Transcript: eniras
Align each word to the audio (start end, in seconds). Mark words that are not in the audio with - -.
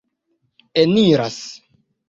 eniras 0.83 1.39